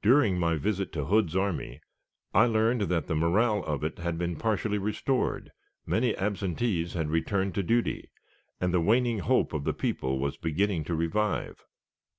[0.00, 1.82] During my visit to Hood's army,
[2.32, 5.52] I learned that the morale of it had been partially restored,
[5.84, 8.08] many absentees had returned to duty,
[8.62, 11.66] and the waning hope of the people was beginning to revive.